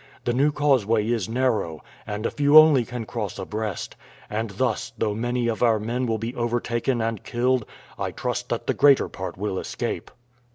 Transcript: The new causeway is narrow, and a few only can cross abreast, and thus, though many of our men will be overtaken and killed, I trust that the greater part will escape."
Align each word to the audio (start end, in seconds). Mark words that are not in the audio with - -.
The 0.25 0.33
new 0.33 0.51
causeway 0.51 1.07
is 1.09 1.29
narrow, 1.29 1.83
and 2.07 2.25
a 2.25 2.31
few 2.31 2.57
only 2.57 2.85
can 2.85 3.05
cross 3.05 3.37
abreast, 3.37 3.95
and 4.31 4.49
thus, 4.49 4.93
though 4.97 5.13
many 5.13 5.47
of 5.47 5.61
our 5.61 5.77
men 5.77 6.07
will 6.07 6.17
be 6.17 6.33
overtaken 6.33 7.01
and 7.01 7.23
killed, 7.23 7.67
I 7.99 8.09
trust 8.09 8.49
that 8.49 8.65
the 8.65 8.73
greater 8.73 9.07
part 9.09 9.37
will 9.37 9.59
escape." 9.59 10.09